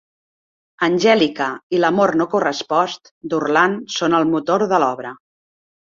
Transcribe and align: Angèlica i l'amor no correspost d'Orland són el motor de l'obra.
Angèlica 0.87 1.49
i 1.79 1.83
l'amor 1.85 2.15
no 2.23 2.29
correspost 2.33 3.13
d'Orland 3.35 3.97
són 4.01 4.21
el 4.23 4.31
motor 4.35 4.69
de 4.77 4.85
l'obra. 4.87 5.19